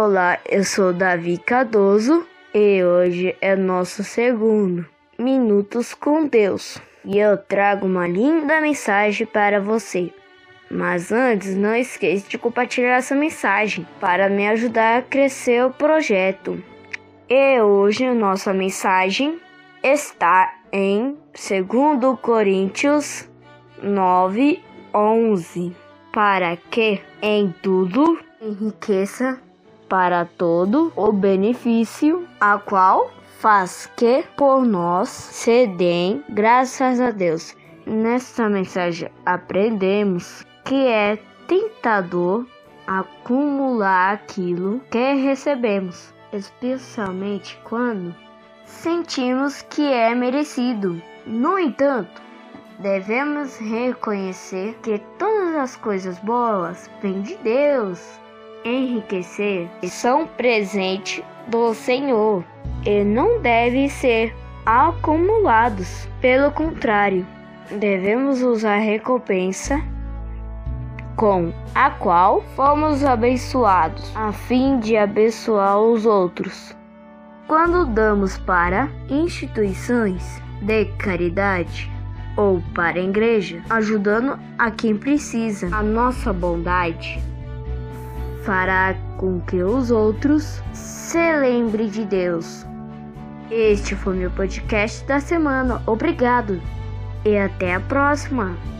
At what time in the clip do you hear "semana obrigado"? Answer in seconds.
95.20-96.58